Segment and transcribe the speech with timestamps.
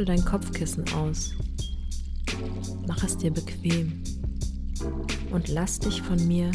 [0.00, 1.34] Schüttel dein Kopfkissen aus.
[2.86, 4.02] Mach es dir bequem
[5.30, 6.50] und lass dich von mir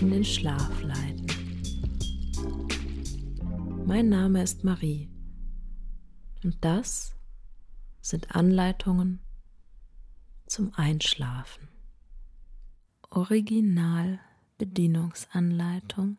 [0.00, 1.24] in den Schlaf leiten.
[3.86, 5.08] Mein Name ist Marie
[6.42, 7.14] und das
[8.00, 9.20] sind Anleitungen
[10.48, 11.68] zum Einschlafen.
[13.10, 14.18] Original
[14.58, 16.18] Bedienungsanleitung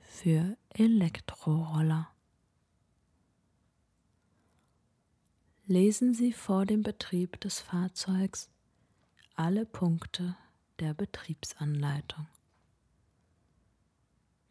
[0.00, 2.13] für Elektroroller.
[5.66, 8.50] Lesen Sie vor dem Betrieb des Fahrzeugs
[9.34, 10.36] alle Punkte
[10.78, 12.26] der Betriebsanleitung.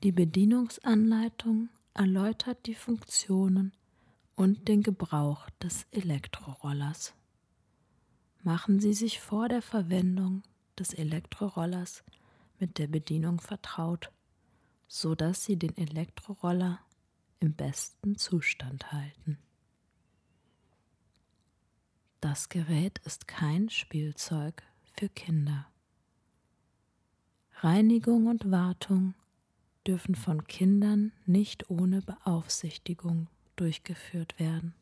[0.01, 3.73] Die Bedienungsanleitung erläutert die Funktionen
[4.35, 7.13] und den Gebrauch des Elektrorollers.
[8.41, 10.41] Machen Sie sich vor der Verwendung
[10.79, 12.03] des Elektrorollers
[12.57, 14.11] mit der Bedienung vertraut,
[14.87, 16.79] so dass Sie den Elektroroller
[17.39, 19.37] im besten Zustand halten.
[22.23, 25.67] Das Gerät ist kein Spielzeug für Kinder.
[27.55, 29.13] Reinigung und Wartung
[29.85, 34.73] dürfen von Kindern nicht ohne Beaufsichtigung durchgeführt werden.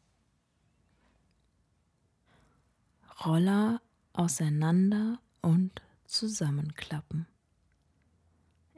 [3.25, 3.81] Roller
[4.13, 7.25] auseinander und zusammenklappen.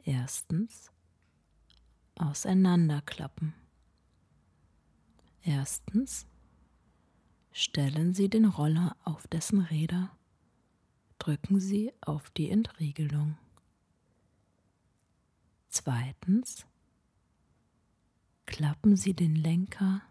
[0.05, 0.89] Erstens
[2.15, 3.53] auseinanderklappen.
[5.41, 6.27] Erstens
[7.55, 10.09] Stellen Sie den Roller auf dessen Räder.
[11.19, 13.37] Drücken Sie auf die Entriegelung.
[15.69, 16.65] Zweitens.
[18.47, 20.01] Klappen Sie den Lenker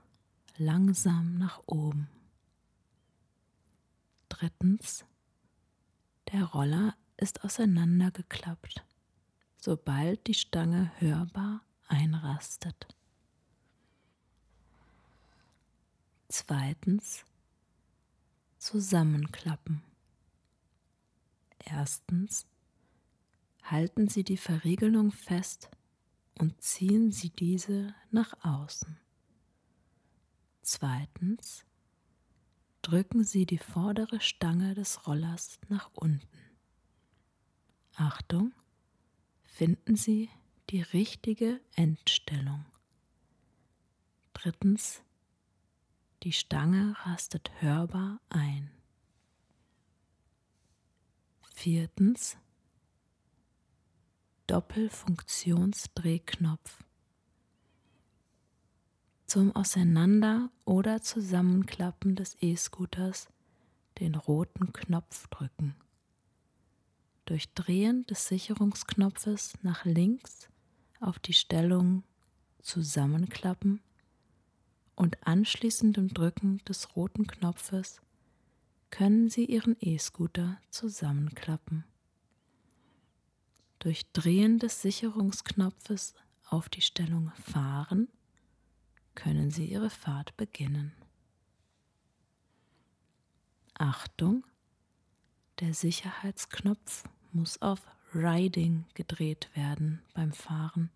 [0.57, 2.09] langsam nach oben.
[4.29, 5.05] Drittens.
[6.31, 8.85] Der Roller ist auseinandergeklappt,
[9.57, 12.87] sobald die Stange hörbar einrastet.
[16.29, 17.25] Zweitens
[18.63, 19.83] zusammenklappen.
[21.59, 22.47] Erstens
[23.65, 25.69] halten Sie die Verriegelung fest
[26.39, 28.99] und ziehen Sie diese nach außen.
[30.63, 31.65] Zweitens
[32.83, 36.29] drücken Sie die vordere Stange des Rollers nach unten.
[37.97, 38.53] Achtung,
[39.43, 40.31] finden Sie
[40.71, 42.65] die richtige Endstellung.
[44.35, 45.03] Drittens
[46.23, 48.71] die Stange rastet hörbar ein.
[51.55, 52.37] Viertens
[54.47, 56.85] Doppelfunktionsdrehknopf.
[59.27, 63.29] Zum Auseinander- oder Zusammenklappen des E-Scooters
[63.99, 65.77] den roten Knopf drücken.
[67.25, 70.49] Durch Drehen des Sicherungsknopfes nach links
[71.01, 72.05] auf die Stellung
[72.61, 73.81] Zusammenklappen
[74.95, 78.01] und anschließendem Drücken des roten Knopfes
[78.91, 81.85] können Sie Ihren E-Scooter zusammenklappen.
[83.79, 86.15] Durch Drehen des Sicherungsknopfes
[86.49, 88.09] auf die Stellung Fahren
[89.15, 90.93] können Sie Ihre Fahrt beginnen.
[93.75, 94.45] Achtung!
[95.61, 97.81] Der Sicherheitsknopf muss auf
[98.15, 100.91] Riding gedreht werden beim Fahren,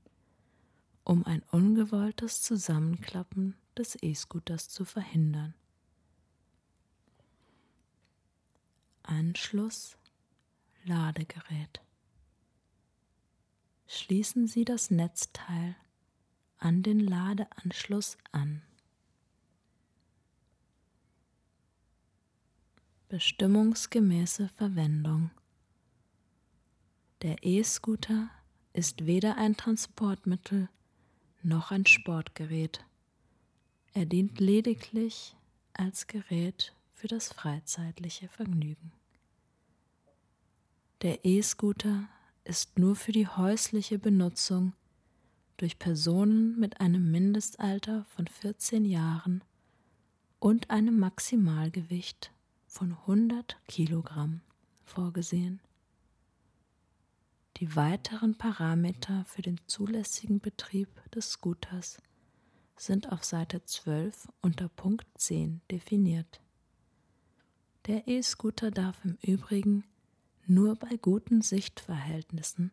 [1.04, 5.54] um ein ungewolltes Zusammenklappen des E-Scooters zu verhindern.
[9.02, 9.96] Anschluss
[10.84, 11.80] Ladegerät.
[13.86, 15.76] Schließen Sie das Netzteil
[16.58, 18.62] an den Ladeanschluss an.
[23.08, 25.30] Bestimmungsgemäße Verwendung.
[27.22, 28.28] Der E-Scooter
[28.72, 30.68] ist weder ein Transportmittel
[31.42, 32.84] noch ein Sportgerät.
[33.96, 35.34] Er dient lediglich
[35.72, 38.92] als Gerät für das freizeitliche Vergnügen.
[41.00, 42.06] Der E-Scooter
[42.44, 44.74] ist nur für die häusliche Benutzung
[45.56, 49.42] durch Personen mit einem Mindestalter von 14 Jahren
[50.40, 52.32] und einem Maximalgewicht
[52.66, 54.42] von 100 Kilogramm
[54.84, 55.58] vorgesehen.
[57.56, 61.96] Die weiteren Parameter für den zulässigen Betrieb des Scooters
[62.76, 66.40] sind auf Seite 12 unter Punkt 10 definiert.
[67.86, 69.84] Der E-Scooter darf im Übrigen
[70.46, 72.72] nur bei guten Sichtverhältnissen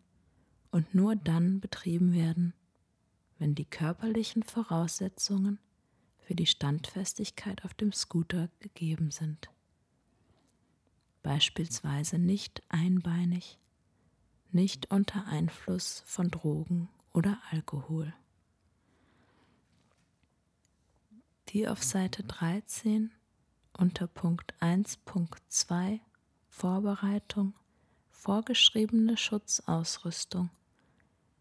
[0.72, 2.54] und nur dann betrieben werden,
[3.38, 5.60] wenn die körperlichen Voraussetzungen
[6.20, 9.50] für die Standfestigkeit auf dem Scooter gegeben sind.
[11.22, 13.60] Beispielsweise nicht einbeinig,
[14.52, 18.14] nicht unter Einfluss von Drogen oder Alkohol.
[21.54, 23.12] Die auf Seite 13
[23.78, 26.00] unter Punkt 1.2
[26.48, 27.54] Vorbereitung
[28.10, 30.50] vorgeschriebene Schutzausrüstung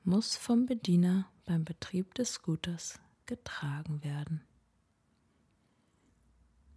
[0.04, 4.42] muss vom Bediener beim Betrieb des Scooters getragen werden.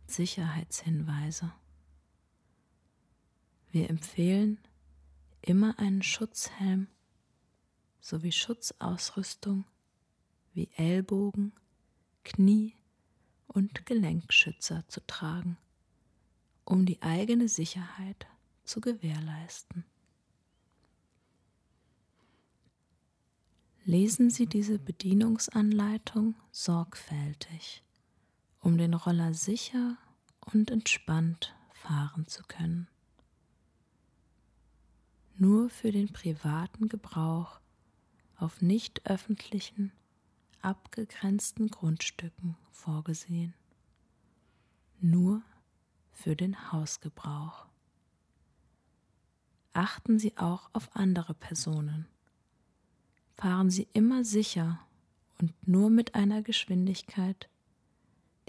[0.07, 1.51] Sicherheitshinweise.
[3.69, 4.59] Wir empfehlen
[5.41, 6.87] immer einen Schutzhelm
[7.99, 9.65] sowie Schutzausrüstung
[10.53, 11.51] wie Ellbogen,
[12.23, 12.77] Knie
[13.47, 15.57] und Gelenkschützer zu tragen,
[16.63, 18.27] um die eigene Sicherheit
[18.63, 19.85] zu gewährleisten.
[23.83, 27.83] Lesen Sie diese Bedienungsanleitung sorgfältig,
[28.59, 29.97] um den Roller sicher
[30.53, 32.87] und entspannt fahren zu können.
[35.37, 37.59] Nur für den privaten Gebrauch
[38.37, 39.91] auf nicht öffentlichen,
[40.61, 43.53] abgegrenzten Grundstücken vorgesehen.
[44.99, 45.41] Nur
[46.11, 47.65] für den Hausgebrauch.
[49.73, 52.07] Achten Sie auch auf andere Personen
[53.35, 54.79] fahren Sie immer sicher
[55.39, 57.49] und nur mit einer Geschwindigkeit,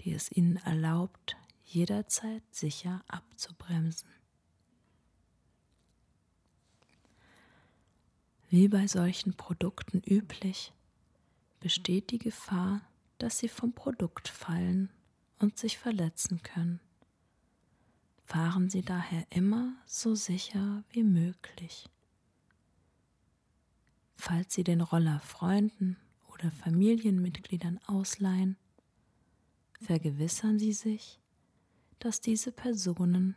[0.01, 1.35] die es Ihnen erlaubt,
[1.65, 4.09] jederzeit sicher abzubremsen.
[8.49, 10.71] Wie bei solchen Produkten üblich,
[11.59, 12.81] besteht die Gefahr,
[13.17, 14.89] dass sie vom Produkt fallen
[15.39, 16.79] und sich verletzen können.
[18.23, 21.89] Fahren Sie daher immer so sicher wie möglich.
[24.15, 25.95] Falls Sie den Roller Freunden
[26.33, 28.57] oder Familienmitgliedern ausleihen,
[29.79, 31.21] vergewissern Sie sich,
[31.99, 33.35] dass diese Personen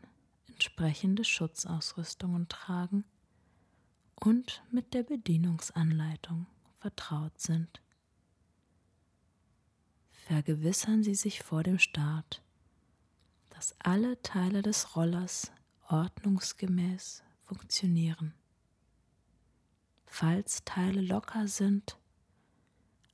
[0.48, 3.04] entsprechende Schutzausrüstungen tragen
[4.16, 6.46] und mit der Bedienungsanleitung
[6.80, 7.80] vertraut sind.
[10.30, 12.42] Vergewissern Sie sich vor dem Start,
[13.50, 15.50] dass alle Teile des Rollers
[15.88, 18.32] ordnungsgemäß funktionieren
[20.10, 21.96] falls Teile locker sind,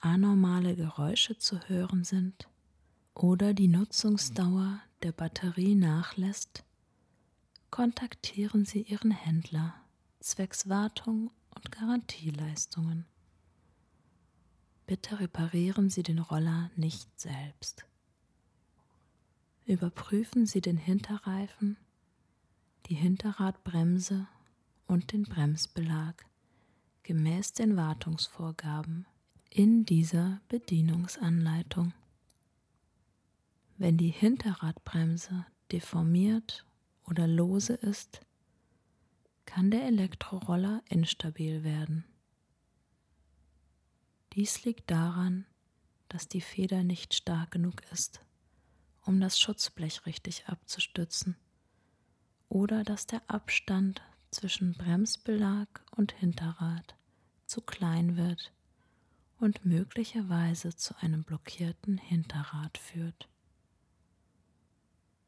[0.00, 2.48] anormale Geräusche zu hören sind
[3.14, 6.64] oder die Nutzungsdauer der Batterie nachlässt,
[7.70, 9.74] kontaktieren Sie Ihren Händler
[10.20, 13.04] zwecks Wartung und Garantieleistungen.
[14.87, 17.87] Bitte reparieren Sie den Roller nicht selbst.
[19.65, 21.77] Überprüfen Sie den Hinterreifen,
[22.87, 24.29] die Hinterradbremse
[24.87, 26.15] und den Bremsbelag
[27.03, 29.06] gemäß den Wartungsvorgaben
[29.50, 31.93] in dieser Bedienungsanleitung.
[33.79, 36.65] Wenn die Hinterradbremse deformiert
[37.05, 38.21] oder lose ist,
[39.47, 42.05] kann der Elektroroller instabil werden.
[44.37, 45.47] Dies liegt daran,
[46.09, 48.21] dass die Feder nicht stark genug ist,
[49.06, 51.37] um das Schutzblech richtig abzustützen,
[52.50, 56.97] oder dass der Abstand zwischen Bremsbelag und Hinterrad
[57.47, 58.53] zu klein wird
[59.41, 63.31] und möglicherweise zu einem blockierten Hinterrad führt.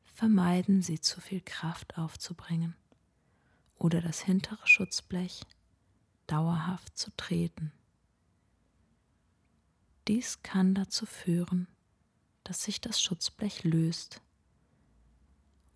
[0.05, 2.77] Vermeiden Sie zu viel Kraft aufzubringen
[3.79, 5.45] oder das hintere Schutzblech
[6.27, 7.73] dauerhaft zu treten.
[10.09, 11.69] Dies kann dazu führen,
[12.43, 14.23] dass sich das Schutzblech löst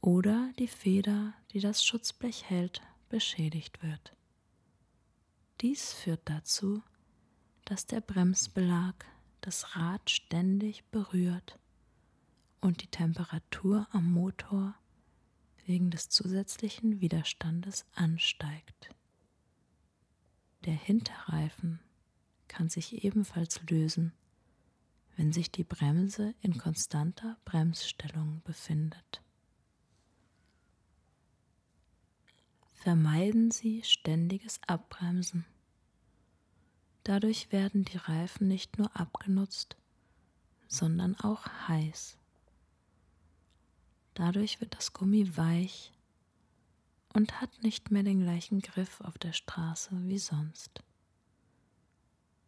[0.01, 4.17] oder die Feder, die das Schutzblech hält, beschädigt wird.
[5.61, 6.83] Dies führt dazu,
[7.67, 8.95] dass der Bremsbelag
[9.43, 11.59] das Rad ständig berührt
[12.63, 14.75] und die Temperatur am Motor
[15.67, 18.95] wegen des zusätzlichen Widerstandes ansteigt.
[20.65, 21.81] Der Hinterreifen
[22.49, 24.15] kann sich ebenfalls lösen,
[25.17, 29.23] wenn sich die Bremse in konstanter Bremsstellung befindet.
[32.83, 35.45] vermeiden Sie ständiges Abbremsen.
[37.05, 39.77] Dadurch werden die Reifen nicht nur abgenutzt,
[40.67, 42.19] sondern auch heiß.
[44.15, 45.93] Dadurch wird das Gummi weich
[47.15, 50.83] und hat nicht mehr den gleichen Griff auf der Straße wie sonst.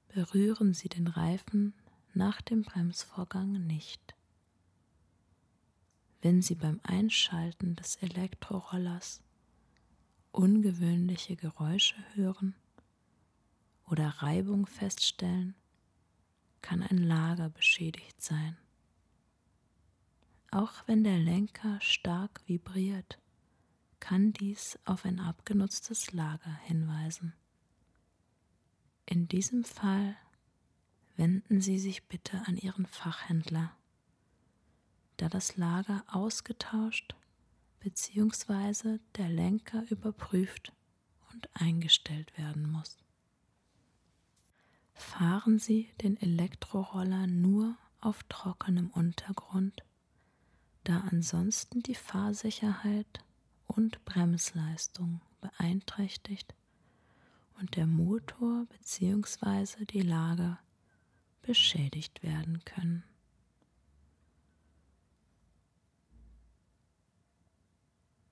[0.08, 1.74] Berühren Sie den Reifen
[2.14, 4.14] nach dem Bremsvorgang nicht.
[6.22, 9.22] Wenn Sie beim Einschalten des Elektrorollers
[10.32, 12.54] ungewöhnliche Geräusche hören
[13.86, 15.54] oder Reibung feststellen,
[16.62, 18.56] kann ein Lager beschädigt sein.
[20.50, 23.18] Auch wenn der Lenker stark vibriert,
[24.00, 27.34] kann dies auf ein abgenutztes Lager hinweisen.
[29.06, 30.16] In diesem Fall
[31.16, 33.72] wenden Sie sich bitte an Ihren Fachhändler,
[35.16, 37.14] da das Lager ausgetauscht
[37.80, 38.98] bzw.
[39.16, 40.72] der Lenker überprüft
[41.32, 42.98] und eingestellt werden muss.
[44.94, 49.82] Fahren Sie den Elektroroller nur auf trockenem Untergrund,
[50.84, 53.24] da ansonsten die Fahrsicherheit
[53.66, 56.54] und Bremsleistung beeinträchtigt
[57.58, 59.84] und der Motor bzw.
[59.86, 60.58] die Lager
[61.44, 63.04] beschädigt werden können.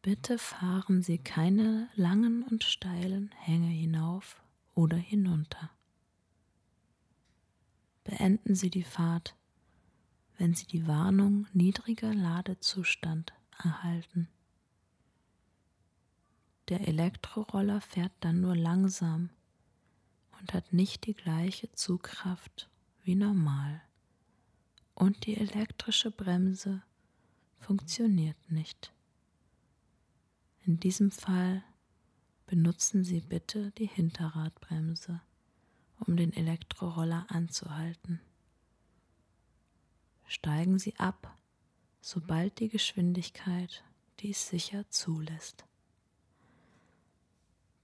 [0.03, 4.43] Bitte fahren Sie keine langen und steilen Hänge hinauf
[4.75, 5.71] oder hinunter.
[8.03, 9.37] Beenden Sie die Fahrt,
[10.39, 14.29] wenn Sie die Warnung niedriger Ladezustand erhalten.
[16.69, 19.31] Der Elektroroller fährt dann nur langsam
[20.41, 22.72] und hat nicht die gleiche Zugkraft
[23.05, 23.83] wie normal.
[24.95, 26.83] Und die elektrische Bremse
[27.59, 28.93] funktioniert nicht.
[30.65, 31.65] In diesem Fall
[32.47, 35.21] benutzen Sie bitte die Hinterradbremse,
[35.99, 38.21] um den Elektroroller anzuhalten.
[40.27, 41.37] Steigen Sie ab,
[42.01, 43.83] sobald die Geschwindigkeit
[44.21, 45.65] dies sicher zulässt.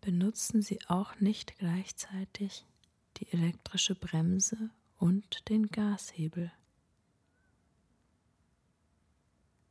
[0.01, 2.65] Benutzen Sie auch nicht gleichzeitig
[3.17, 6.53] die elektrische Bremse und den Gashebel.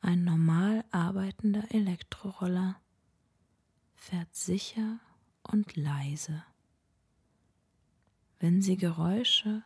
[0.01, 2.79] Ein normal arbeitender Elektroroller
[3.96, 5.00] fährt sicher
[5.43, 6.43] und leise.
[8.39, 9.63] Wenn Sie Geräusche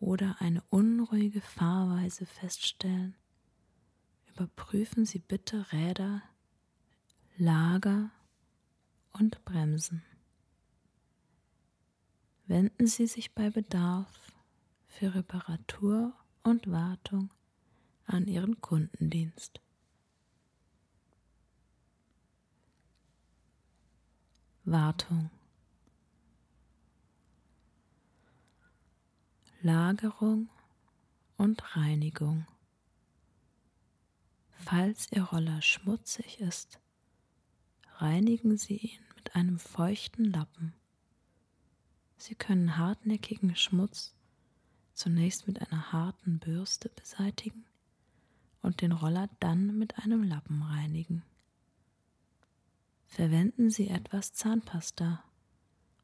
[0.00, 3.14] oder eine unruhige Fahrweise feststellen,
[4.30, 6.22] überprüfen Sie bitte Räder,
[7.36, 8.10] Lager
[9.12, 10.02] und Bremsen.
[12.52, 14.30] Wenden Sie sich bei Bedarf
[14.86, 17.30] für Reparatur und Wartung
[18.04, 19.62] an Ihren Kundendienst.
[24.66, 25.30] Wartung
[29.62, 30.50] Lagerung
[31.38, 32.46] und Reinigung.
[34.58, 36.80] Falls Ihr Roller schmutzig ist,
[37.94, 40.74] reinigen Sie ihn mit einem feuchten Lappen.
[42.22, 44.14] Sie können hartnäckigen Schmutz
[44.94, 47.64] zunächst mit einer harten Bürste beseitigen
[48.60, 51.24] und den Roller dann mit einem Lappen reinigen.
[53.06, 55.24] Verwenden Sie etwas Zahnpasta,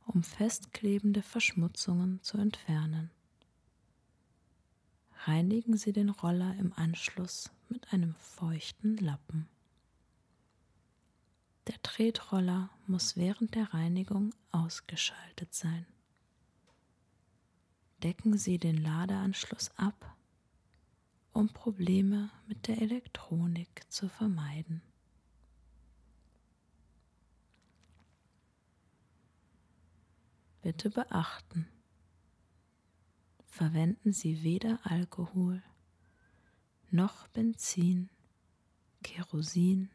[0.06, 3.12] um festklebende Verschmutzungen zu entfernen.
[5.24, 9.48] Reinigen Sie den Roller im Anschluss mit einem feuchten Lappen.
[11.68, 15.86] Der Tretroller muss während der Reinigung ausgeschaltet sein.
[18.02, 20.16] Decken Sie den Ladeanschluss ab,
[21.32, 24.82] um Probleme mit der Elektronik zu vermeiden.
[30.62, 31.66] Bitte beachten,
[33.46, 35.62] verwenden Sie weder Alkohol
[36.90, 38.10] noch Benzin,
[39.02, 39.90] Kerosin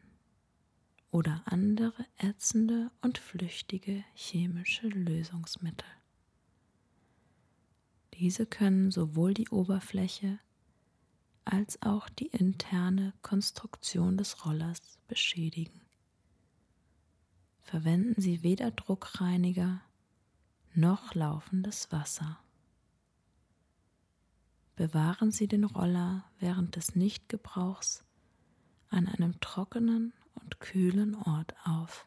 [1.10, 5.88] oder andere ätzende und flüchtige chemische Lösungsmittel.
[8.18, 10.38] Diese können sowohl die Oberfläche
[11.44, 15.80] als auch die interne Konstruktion des Rollers beschädigen.
[17.62, 19.80] Verwenden Sie weder Druckreiniger
[20.74, 22.38] noch laufendes Wasser.
[24.76, 28.04] Bewahren Sie den Roller während des Nichtgebrauchs
[28.90, 32.06] an einem trockenen und kühlen Ort auf.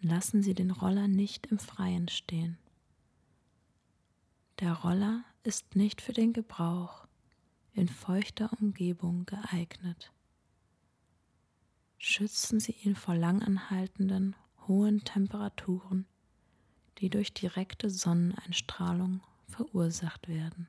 [0.00, 2.58] Lassen Sie den Roller nicht im Freien stehen.
[4.62, 7.08] Der Roller ist nicht für den Gebrauch
[7.72, 10.12] in feuchter Umgebung geeignet.
[11.98, 14.36] Schützen Sie ihn vor langanhaltenden,
[14.68, 16.06] hohen Temperaturen,
[16.98, 20.68] die durch direkte Sonneneinstrahlung verursacht werden.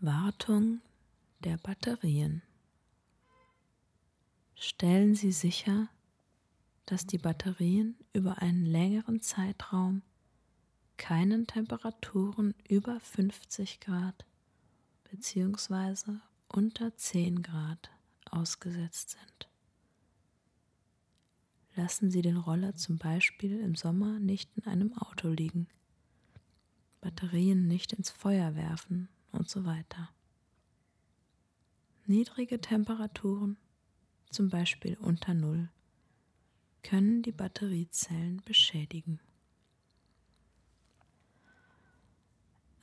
[0.00, 0.80] Wartung
[1.40, 2.40] der Batterien.
[4.54, 5.88] Stellen Sie sicher,
[6.86, 10.00] dass die Batterien über einen längeren Zeitraum
[10.96, 14.24] keinen Temperaturen über 50 Grad
[15.10, 16.18] bzw.
[16.48, 17.90] unter 10 Grad
[18.30, 19.48] ausgesetzt sind.
[21.76, 25.66] Lassen Sie den Roller zum Beispiel im Sommer nicht in einem Auto liegen,
[27.00, 30.08] Batterien nicht ins Feuer werfen und so weiter.
[32.06, 33.56] Niedrige Temperaturen,
[34.30, 35.68] zum Beispiel unter Null,
[36.82, 39.20] können die Batteriezellen beschädigen.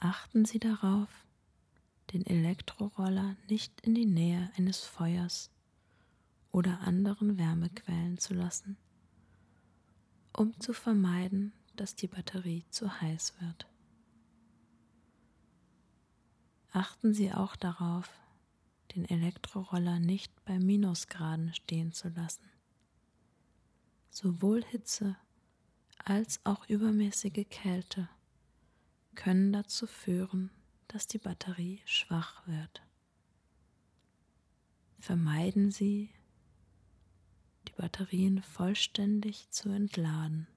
[0.04, 1.10] Achten Sie darauf,
[2.12, 5.52] den Elektroroller nicht in die Nähe eines Feuers
[6.52, 8.78] oder anderen Wärmequellen zu lassen,
[10.36, 13.68] um zu vermeiden, dass die Batterie zu heiß wird.
[16.72, 18.10] Achten Sie auch darauf,
[18.96, 22.50] den Elektroroller nicht bei Minusgraden stehen zu lassen.
[24.10, 25.16] Sowohl Hitze
[26.04, 28.10] als auch übermäßige Kälte
[29.16, 30.52] können dazu führen,
[30.88, 32.82] dass die Batterie schwach wird.
[35.00, 36.10] Vermeiden Sie,
[37.68, 40.48] die Batterien vollständig zu entladen.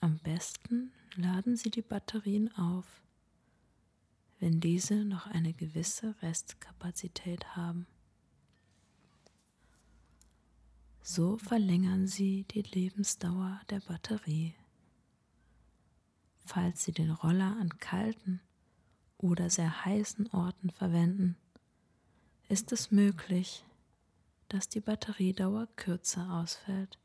[0.00, 3.02] Am besten laden Sie die Batterien auf,
[4.38, 7.86] wenn diese noch eine gewisse Restkapazität haben.
[11.02, 14.54] So verlängern Sie die Lebensdauer der Batterie.
[16.44, 18.40] Falls Sie den Roller an kalten
[19.18, 21.36] oder sehr heißen Orten verwenden,
[22.48, 23.64] ist es möglich,
[24.48, 26.98] dass die Batteriedauer kürzer ausfällt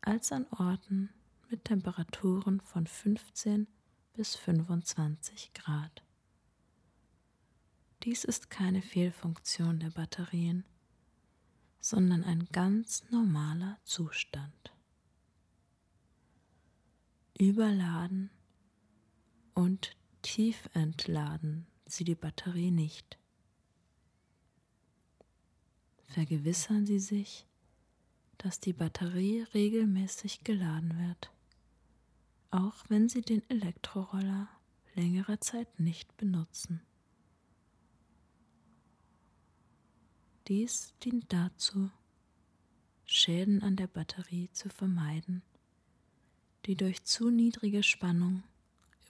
[0.00, 1.10] als an Orten
[1.50, 3.66] mit Temperaturen von 15
[4.14, 6.02] bis 25 Grad.
[8.04, 10.64] Dies ist keine Fehlfunktion der Batterien
[11.86, 14.72] sondern ein ganz normaler Zustand.
[17.38, 18.30] Überladen
[19.56, 23.18] und tief entladen Sie die Batterie nicht.
[26.04, 27.46] Vergewissern Sie sich,
[28.38, 31.32] dass die Batterie regelmäßig geladen wird,
[32.50, 34.48] auch wenn Sie den Elektroroller
[34.94, 36.82] längere Zeit nicht benutzen.
[40.48, 41.90] Dies dient dazu,
[43.06, 45.42] Schäden an der Batterie zu vermeiden,
[46.66, 48.42] die durch zu niedrige Spannung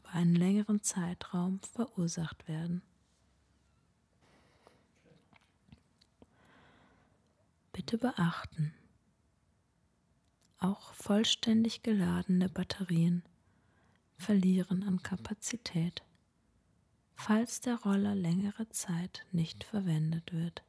[0.07, 2.83] über einen längeren Zeitraum verursacht werden.
[7.73, 8.73] Bitte beachten,
[10.59, 13.23] auch vollständig geladene Batterien
[14.16, 16.03] verlieren an Kapazität,
[17.14, 20.62] falls der Roller längere Zeit nicht verwendet wird.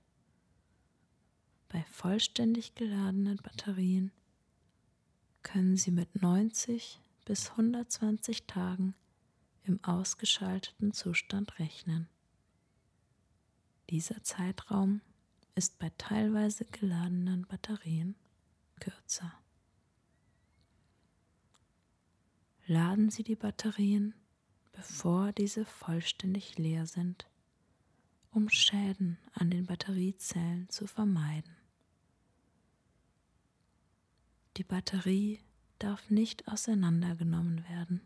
[1.69, 4.11] Bei vollständig geladenen Batterien
[5.43, 8.93] können Sie mit 90 bis 120 Tagen
[9.67, 12.07] im ausgeschalteten Zustand rechnen.
[13.89, 15.01] Dieser Zeitraum
[15.55, 18.15] ist bei teilweise geladenen Batterien
[18.79, 19.33] kürzer.
[22.65, 24.13] Laden Sie die Batterien,
[24.73, 27.27] bevor diese vollständig leer sind,
[28.31, 31.55] um Schäden an den Batteriezellen zu vermeiden.
[34.57, 35.39] Die Batterie
[35.79, 38.01] darf nicht auseinandergenommen werden.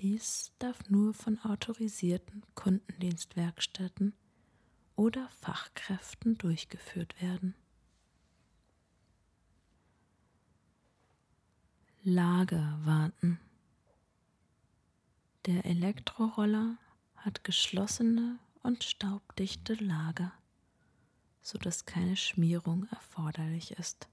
[0.00, 4.14] Dies darf nur von autorisierten Kundendienstwerkstätten
[4.94, 7.56] oder Fachkräften durchgeführt werden.
[12.04, 13.40] Lagerwarten.
[15.46, 16.78] Der Elektroroller
[17.16, 20.32] hat geschlossene und staubdichte Lager,
[21.42, 24.08] sodass keine Schmierung erforderlich ist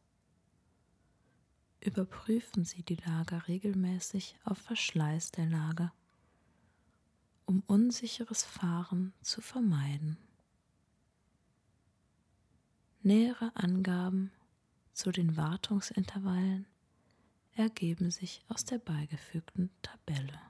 [1.86, 5.94] überprüfen Sie die Lager regelmäßig auf Verschleiß der Lager,
[7.46, 10.18] um unsicheres Fahren zu vermeiden.
[13.02, 14.32] Nähere Angaben
[14.94, 16.66] zu den Wartungsintervallen
[17.54, 20.42] ergeben sich aus der beigefügten Tabelle.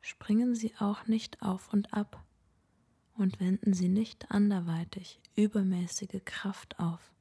[0.00, 2.24] Springen Sie auch nicht auf und ab
[3.14, 7.12] und wenden Sie nicht anderweitig übermäßige Kraft auf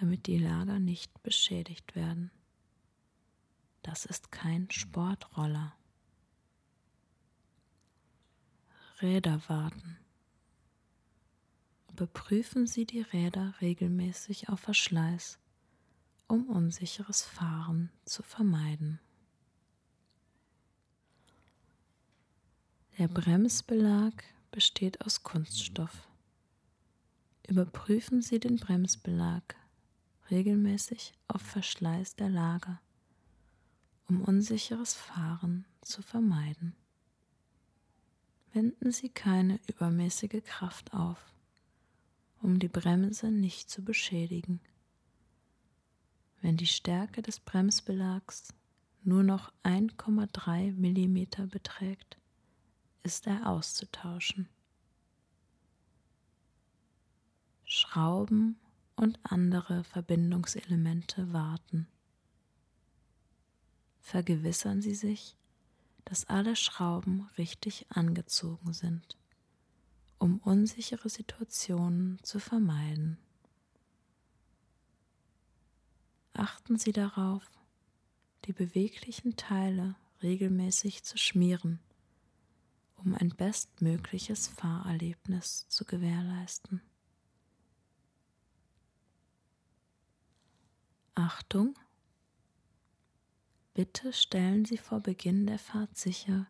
[0.00, 2.30] damit die Lager nicht beschädigt werden.
[3.82, 5.74] Das ist kein Sportroller.
[9.00, 9.98] Räder warten.
[11.90, 15.38] Überprüfen Sie die Räder regelmäßig auf Verschleiß,
[16.28, 19.00] um unsicheres Fahren zu vermeiden.
[22.98, 24.12] Der Bremsbelag
[24.52, 26.08] besteht aus Kunststoff.
[27.48, 29.42] Überprüfen Sie den Bremsbelag
[30.30, 32.80] regelmäßig auf Verschleiß der Lager,
[34.08, 36.74] um unsicheres Fahren zu vermeiden.
[38.52, 41.18] Wenden Sie keine übermäßige Kraft auf,
[42.40, 44.60] um die Bremse nicht zu beschädigen.
[46.42, 48.52] Wenn die Stärke des Bremsbelags
[49.04, 52.18] nur noch 1,3 mm beträgt,
[53.02, 54.48] ist er auszutauschen.
[57.64, 58.58] Schrauben
[59.02, 61.88] und andere Verbindungselemente warten.
[63.98, 65.36] Vergewissern Sie sich,
[66.04, 69.18] dass alle Schrauben richtig angezogen sind,
[70.20, 73.18] um unsichere Situationen zu vermeiden.
[76.32, 77.50] Achten Sie darauf,
[78.44, 81.80] die beweglichen Teile regelmäßig zu schmieren,
[82.94, 86.82] um ein bestmögliches Fahrerlebnis zu gewährleisten.
[91.14, 91.78] Achtung!
[93.74, 96.46] Bitte stellen Sie vor Beginn der Fahrt sicher,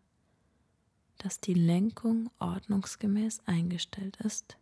[1.18, 4.56] dass die Lenkung ordnungsgemäß eingestellt ist,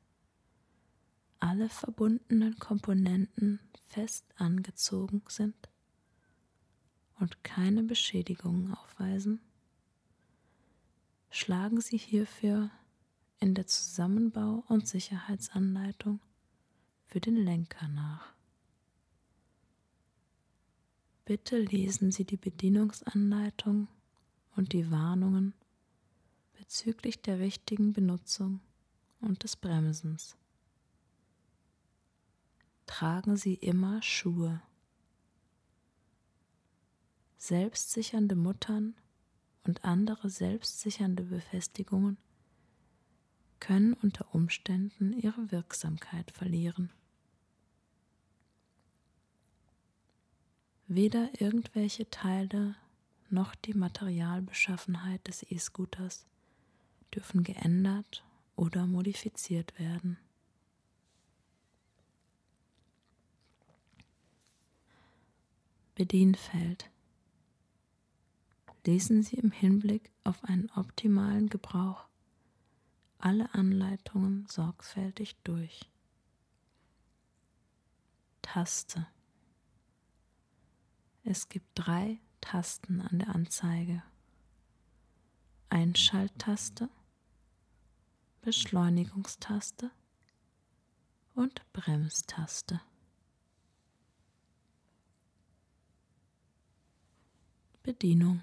[1.38, 5.68] alle verbundenen Komponenten fest angezogen sind
[7.18, 9.40] und keine Beschädigungen aufweisen.
[11.30, 12.70] Schlagen Sie hierfür
[13.38, 16.20] in der Zusammenbau- und Sicherheitsanleitung
[17.06, 18.34] für den Lenker nach.
[21.24, 23.88] Bitte lesen Sie die Bedienungsanleitung
[24.56, 25.54] und die Warnungen
[26.58, 28.60] bezüglich der richtigen Benutzung
[29.20, 30.36] und des Bremsens.
[32.86, 34.60] Tragen Sie immer Schuhe.
[37.38, 38.94] Selbstsichernde Muttern
[39.64, 42.18] und andere selbstsichernde Befestigungen
[43.60, 46.90] können unter Umständen ihre Wirksamkeit verlieren.
[50.92, 52.74] Weder irgendwelche Teile
[53.28, 56.26] noch die Materialbeschaffenheit des E-Scooters
[57.14, 58.24] dürfen geändert
[58.56, 60.18] oder modifiziert werden.
[65.94, 66.90] Bedienfeld.
[68.84, 72.08] Lesen Sie im Hinblick auf einen optimalen Gebrauch
[73.20, 75.88] alle Anleitungen sorgfältig durch.
[78.42, 79.06] Taste.
[81.22, 84.02] Es gibt drei Tasten an der Anzeige.
[85.68, 86.88] Einschalttaste,
[88.40, 89.90] Beschleunigungstaste
[91.34, 92.80] und Bremstaste.
[97.82, 98.42] Bedienung.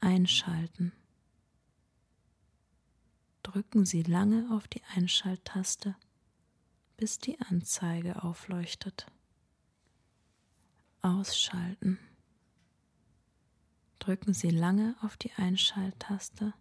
[0.00, 0.92] Einschalten.
[3.42, 5.96] Drücken Sie lange auf die Einschalttaste,
[6.96, 9.06] bis die Anzeige aufleuchtet.
[11.02, 11.98] Ausschalten.
[13.98, 16.54] Drücken Sie lange auf die Einschalttaste,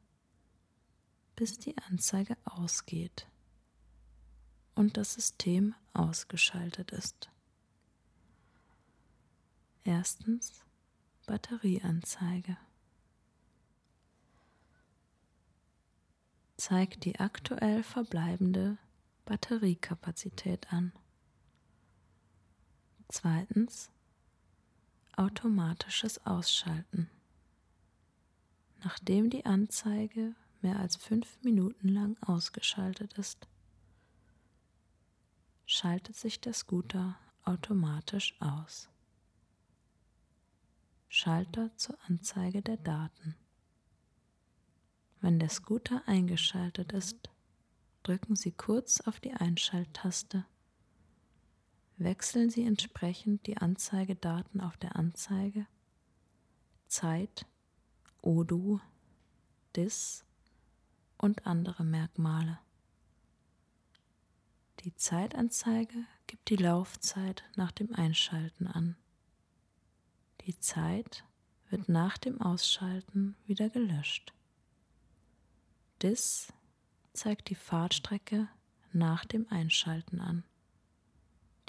[1.36, 3.28] bis die Anzeige ausgeht
[4.76, 7.30] und das System ausgeschaltet ist.
[9.84, 10.64] Erstens
[11.26, 12.58] Batterieanzeige.
[16.58, 18.78] Zeigt die aktuell verbleibende
[19.26, 20.92] Batteriekapazität an.
[23.10, 23.92] Zweitens
[25.20, 27.10] automatisches Ausschalten.
[28.84, 33.48] Nachdem die Anzeige mehr als fünf Minuten lang ausgeschaltet ist,
[35.66, 38.88] schaltet sich der Scooter automatisch aus.
[41.10, 43.36] Schalter zur Anzeige der Daten.
[45.20, 47.30] Wenn der Scooter eingeschaltet ist,
[48.04, 50.46] drücken Sie kurz auf die Einschalttaste
[52.00, 55.68] wechseln Sie entsprechend die Anzeigedaten auf der Anzeige,
[56.88, 57.46] Zeit,
[58.22, 58.80] Odu,
[59.76, 60.26] Dis
[61.18, 62.60] und andere Merkmale.
[64.84, 68.96] Die Zeitanzeige gibt die Laufzeit nach dem Einschalten an.
[70.46, 71.26] Die Zeit
[71.70, 74.34] wird nach dem Ausschalten wieder gelöscht.
[76.02, 76.54] Dis
[77.14, 78.48] zeigt die Fahrtstrecke
[78.94, 80.44] nach dem Einschalten an.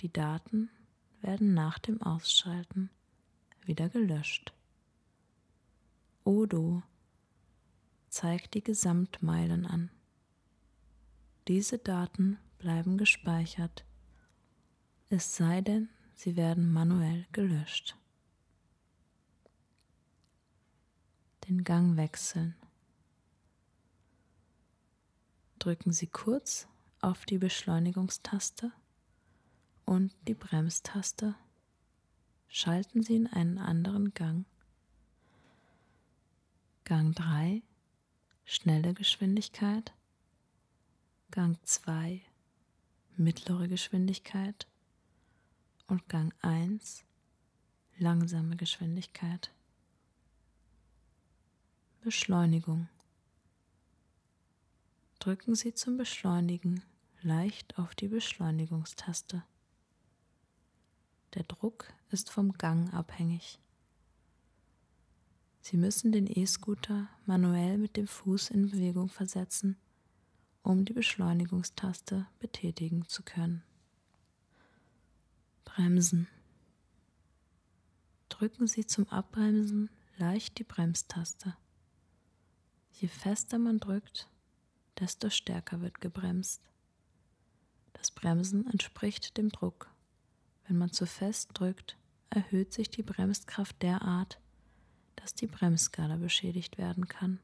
[0.01, 0.71] Die Daten
[1.21, 2.89] werden nach dem Ausschalten
[3.67, 4.55] wieder gelöscht.
[6.25, 6.83] Odo
[8.09, 9.91] zeigt die Gesamtmeilen an.
[11.49, 13.85] Diese Daten bleiben gespeichert,
[15.11, 17.95] es sei denn, sie werden manuell gelöscht.
[21.47, 22.55] Den Gang wechseln.
[25.59, 26.69] Drücken Sie kurz
[27.01, 28.73] auf die Beschleunigungstaste
[29.91, 31.35] und die Bremstaste.
[32.47, 34.47] Schalten Sie in einen anderen Gang.
[36.85, 37.61] Gang 3
[38.45, 39.93] schnelle Geschwindigkeit.
[41.33, 42.21] Gang 2
[43.17, 44.69] mittlere Geschwindigkeit
[45.89, 47.03] und Gang 1
[47.99, 49.51] langsame Geschwindigkeit.
[52.05, 52.89] Beschleunigung.
[55.19, 56.85] Drücken Sie zum Beschleunigen
[57.23, 59.43] leicht auf die Beschleunigungstaste.
[61.35, 63.61] Der Druck ist vom Gang abhängig.
[65.61, 69.77] Sie müssen den E-Scooter manuell mit dem Fuß in Bewegung versetzen,
[70.63, 73.63] um die Beschleunigungstaste betätigen zu können.
[75.65, 76.27] Bremsen.
[78.29, 81.57] Drücken Sie zum Abbremsen leicht die Bremstaste.
[82.93, 84.29] Je fester man drückt,
[84.99, 86.61] desto stärker wird gebremst.
[87.93, 89.91] Das Bremsen entspricht dem Druck.
[90.71, 91.99] Wenn man zu fest drückt,
[92.31, 94.41] erhöht sich die Bremskraft derart,
[95.17, 97.41] dass die Bremsskala beschädigt werden kann.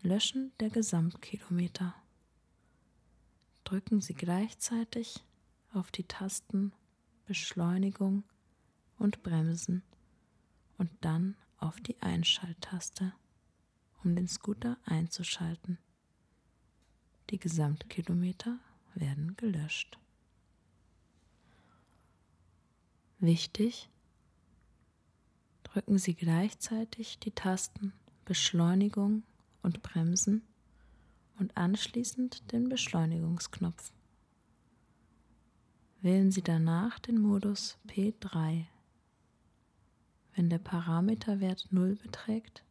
[0.00, 1.92] Löschen der Gesamtkilometer.
[3.64, 5.24] Drücken Sie gleichzeitig
[5.72, 6.72] auf die Tasten
[7.24, 8.22] Beschleunigung
[8.96, 9.82] und Bremsen
[10.78, 13.12] und dann auf die Einschalttaste,
[14.04, 15.78] um den Scooter einzuschalten.
[17.30, 18.60] Die Gesamtkilometer
[18.94, 19.98] werden gelöscht.
[23.18, 23.88] Wichtig,
[25.64, 27.92] drücken Sie gleichzeitig die Tasten
[28.24, 29.22] Beschleunigung
[29.62, 30.42] und Bremsen
[31.38, 33.92] und anschließend den Beschleunigungsknopf.
[36.00, 38.66] Wählen Sie danach den Modus P3
[40.36, 42.62] wenn der Parameterwert 0 beträgt,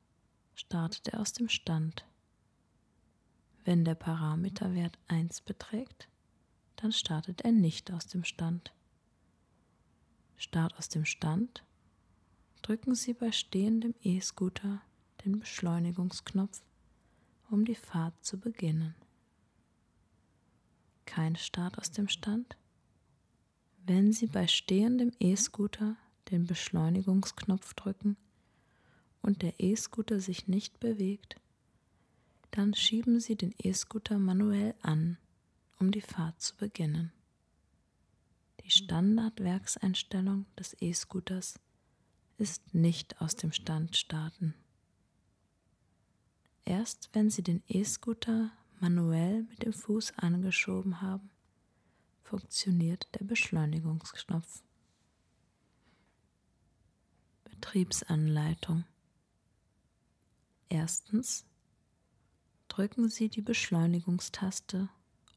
[0.54, 2.06] startet er aus dem Stand.
[3.64, 6.08] Wenn der Parameterwert 1 beträgt,
[6.76, 8.72] dann startet er nicht aus dem Stand.
[10.38, 11.64] Start aus dem Stand
[12.62, 14.82] drücken Sie bei stehendem E-Scooter
[15.24, 16.62] den Beschleunigungsknopf,
[17.50, 18.96] um die Fahrt zu beginnen.
[21.06, 22.58] Kein Start aus dem Stand?
[23.86, 25.96] Wenn Sie bei stehendem E-Scooter
[26.32, 28.18] den Beschleunigungsknopf drücken
[29.22, 31.36] und der E-Scooter sich nicht bewegt,
[32.52, 35.18] dann schieben Sie den E-Scooter manuell an,
[35.80, 37.12] um die Fahrt zu beginnen.
[38.66, 41.60] Die Standardwerkseinstellung des E-Scooters
[42.40, 44.56] ist nicht aus dem Stand starten.
[46.66, 48.50] Erst wenn Sie den E-Scooter
[48.80, 51.30] manuell mit dem Fuß angeschoben haben,
[52.24, 54.64] funktioniert der Beschleunigungsknopf.
[57.44, 58.84] Betriebsanleitung.
[60.70, 61.46] Erstens
[62.68, 64.90] drücken Sie die Beschleunigungstaste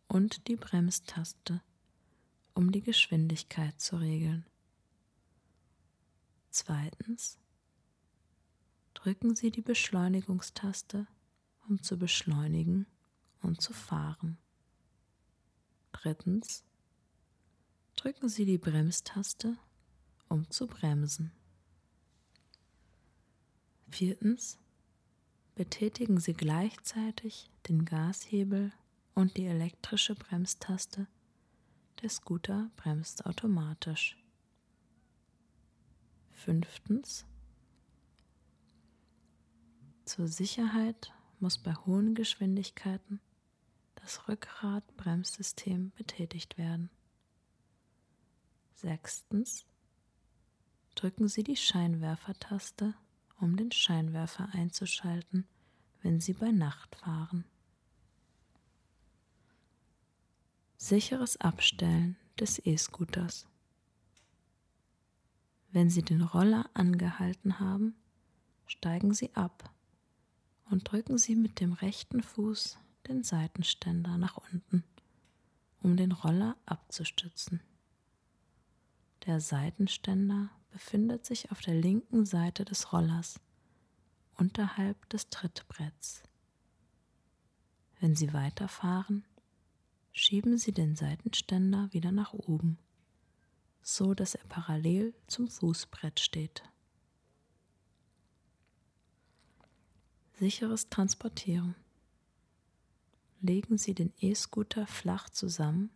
[0.07, 1.61] und die Bremstaste,
[2.59, 4.45] um die Geschwindigkeit zu regeln.
[6.51, 7.39] Zweitens
[8.95, 11.07] drücken Sie die Beschleunigungstaste,
[11.69, 12.89] um zu beschleunigen
[13.43, 14.39] und zu fahren.
[15.93, 16.65] Drittens
[17.95, 19.57] drücken Sie die Bremstaste,
[20.29, 21.31] um zu bremsen.
[23.89, 24.59] Viertens.
[25.55, 28.73] Betätigen Sie gleichzeitig den Gashebel
[29.15, 31.07] und die elektrische Bremstaste.
[32.03, 34.17] Der Scooter bremst automatisch.
[36.31, 37.27] Fünftens.
[40.05, 43.21] Zur Sicherheit muss bei hohen Geschwindigkeiten
[43.97, 46.89] das Rückgratbremssystem betätigt werden.
[48.75, 49.67] Sechstens.
[50.95, 52.95] Drücken Sie die Scheinwerfertaste
[53.41, 55.49] um den Scheinwerfer einzuschalten,
[56.03, 57.45] wenn Sie bei Nacht fahren.
[60.81, 63.49] Sicheres Abstellen des E-Scooters.
[65.73, 67.97] Wenn Sie den Roller angehalten haben,
[68.65, 69.75] steigen Sie ab
[70.71, 74.85] und drücken Sie mit dem rechten Fuß den Seitenständer nach unten,
[75.83, 77.61] um den Roller abzustützen.
[79.27, 83.41] Der Seitenständer befindet sich auf der linken Seite des Rollers,
[84.37, 86.23] unterhalb des Trittbretts.
[87.99, 89.25] Wenn Sie weiterfahren,
[90.19, 92.79] schieben Sie den Seitenständer wieder nach oben,
[93.83, 96.63] so dass er parallel zum Fußbrett steht.
[100.35, 101.75] Sicheres Transportieren.
[103.41, 105.91] Legen Sie den E-Scooter flach zusammen,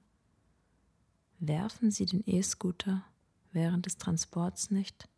[1.41, 3.05] werfen Sie den E-Scooter
[3.53, 5.09] während des Transports nicht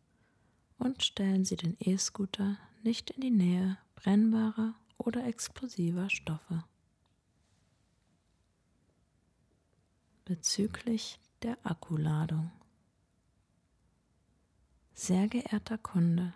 [0.79, 6.63] und stellen Sie den E-Scooter nicht in die Nähe brennbarer oder explosiver Stoffe.
[10.27, 12.51] Bezüglich der Akkuladung.
[14.95, 16.33] Sehr geehrter Kunde,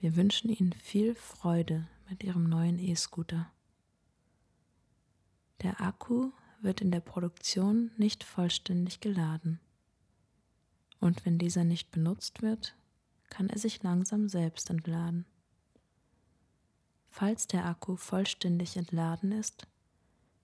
[0.00, 3.48] wir wünschen Ihnen viel Freude mit Ihrem neuen E-Scooter.
[5.62, 9.60] Der Akku wird in der Produktion nicht vollständig geladen
[10.98, 12.74] und wenn dieser nicht benutzt wird,
[13.30, 15.26] kann er sich langsam selbst entladen.
[17.08, 19.68] Falls der Akku vollständig entladen ist,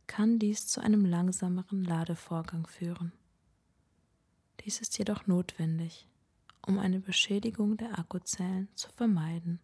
[0.06, 3.12] kann dies zu einem langsameren Ladevorgang führen.
[4.60, 6.08] Dies ist jedoch notwendig,
[6.66, 9.60] um eine Beschädigung der Akkuzellen zu vermeiden.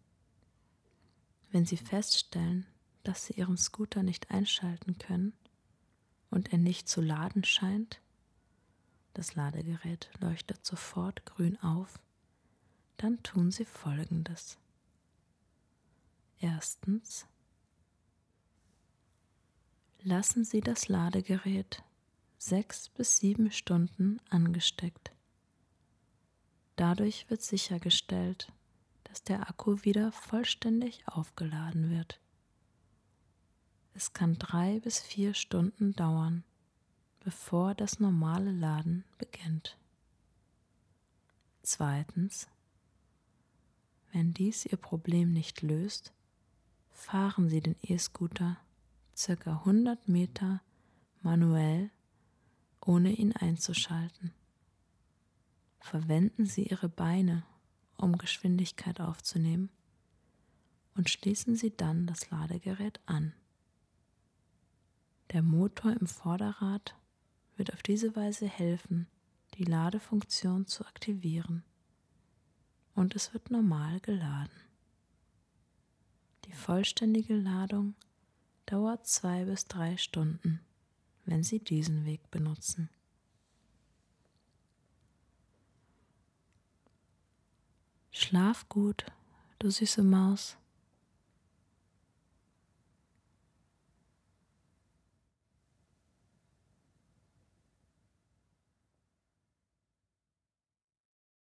[1.51, 2.65] Wenn Sie feststellen,
[3.03, 5.33] dass Sie Ihren Scooter nicht einschalten können
[6.29, 7.99] und er nicht zu laden scheint,
[9.13, 11.99] das Ladegerät leuchtet sofort grün auf,
[12.97, 14.57] dann tun Sie Folgendes.
[16.39, 17.27] Erstens
[20.03, 21.83] lassen Sie das Ladegerät
[22.37, 25.11] sechs bis sieben Stunden angesteckt.
[26.75, 28.51] Dadurch wird sichergestellt,
[29.03, 32.19] dass der Akku wieder vollständig aufgeladen wird.
[33.93, 36.43] Es kann drei bis vier Stunden dauern,
[37.19, 39.77] bevor das normale Laden beginnt.
[41.61, 42.47] Zweitens,
[44.11, 46.11] wenn dies Ihr Problem nicht löst,
[46.89, 48.57] fahren Sie den E-Scooter
[49.15, 50.61] circa 100 Meter
[51.21, 51.91] manuell,
[52.79, 54.33] ohne ihn einzuschalten.
[55.79, 57.43] Verwenden Sie Ihre Beine,
[57.97, 59.69] um Geschwindigkeit aufzunehmen,
[60.95, 63.33] und schließen Sie dann das Ladegerät an.
[65.31, 66.95] Der Motor im Vorderrad
[67.55, 69.07] wird auf diese Weise helfen,
[69.55, 71.63] die Ladefunktion zu aktivieren
[72.95, 74.61] und es wird normal geladen.
[76.45, 77.95] Die vollständige Ladung
[78.65, 80.61] dauert zwei bis drei Stunden,
[81.25, 82.89] wenn Sie diesen Weg benutzen.
[88.11, 89.05] Schlaf gut,
[89.59, 90.57] du süße Maus.